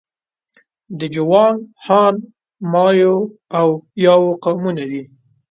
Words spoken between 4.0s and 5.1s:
یاو قومونه دي.